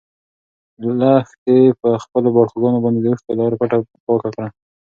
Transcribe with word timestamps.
لښتې 0.99 1.57
په 1.81 1.89
خپلو 2.03 2.27
باړخوګانو 2.35 2.83
باندې 2.83 2.99
د 3.01 3.05
اوښکو 3.09 3.37
لاره 3.39 3.55
په 3.59 3.67
پټه 3.69 3.77
پاکه 4.05 4.29
کړه. 4.35 4.47